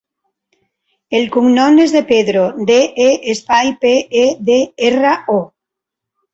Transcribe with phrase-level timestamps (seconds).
[1.19, 4.59] El cognom és De Pedro: de, e, espai, pe, e, de,
[4.93, 5.41] erra, o.